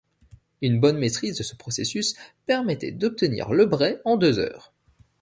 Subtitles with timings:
[0.63, 2.15] Une bonne maîtrise de ce processus
[2.47, 4.73] permettait d'obtenir le brai en deux heures.